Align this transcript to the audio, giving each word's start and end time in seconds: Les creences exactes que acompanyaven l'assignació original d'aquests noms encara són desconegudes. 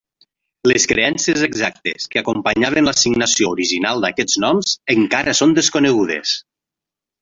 Les 0.69 0.87
creences 0.91 1.43
exactes 1.47 2.09
que 2.15 2.23
acompanyaven 2.23 2.89
l'assignació 2.91 3.53
original 3.55 4.05
d'aquests 4.09 4.43
noms 4.49 4.77
encara 4.99 5.41
són 5.45 5.59
desconegudes. 5.63 6.39